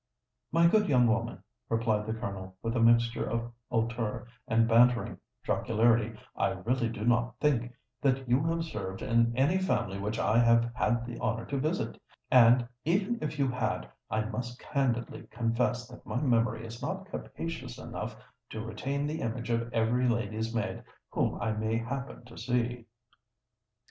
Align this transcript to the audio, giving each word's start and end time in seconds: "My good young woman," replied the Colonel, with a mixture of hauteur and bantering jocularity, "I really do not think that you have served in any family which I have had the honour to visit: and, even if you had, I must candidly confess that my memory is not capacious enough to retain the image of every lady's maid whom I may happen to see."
"My 0.51 0.65
good 0.65 0.89
young 0.89 1.05
woman," 1.05 1.43
replied 1.69 2.07
the 2.07 2.13
Colonel, 2.13 2.57
with 2.63 2.75
a 2.75 2.79
mixture 2.81 3.23
of 3.29 3.51
hauteur 3.69 4.25
and 4.47 4.67
bantering 4.67 5.19
jocularity, 5.43 6.17
"I 6.35 6.49
really 6.53 6.89
do 6.89 7.05
not 7.05 7.35
think 7.39 7.71
that 8.01 8.27
you 8.27 8.43
have 8.45 8.63
served 8.63 9.03
in 9.03 9.31
any 9.37 9.59
family 9.59 9.99
which 9.99 10.17
I 10.17 10.39
have 10.39 10.71
had 10.73 11.05
the 11.05 11.19
honour 11.19 11.45
to 11.45 11.59
visit: 11.59 12.01
and, 12.31 12.67
even 12.83 13.19
if 13.21 13.37
you 13.37 13.47
had, 13.47 13.91
I 14.09 14.21
must 14.25 14.57
candidly 14.57 15.27
confess 15.29 15.87
that 15.89 16.03
my 16.03 16.19
memory 16.19 16.65
is 16.65 16.81
not 16.81 17.05
capacious 17.05 17.77
enough 17.77 18.15
to 18.49 18.65
retain 18.65 19.05
the 19.05 19.21
image 19.21 19.51
of 19.51 19.71
every 19.71 20.07
lady's 20.09 20.51
maid 20.51 20.83
whom 21.11 21.39
I 21.39 21.51
may 21.51 21.77
happen 21.77 22.25
to 22.25 22.39
see." 22.39 22.87